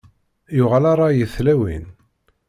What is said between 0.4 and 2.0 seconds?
Yuɣal rray i tlawin.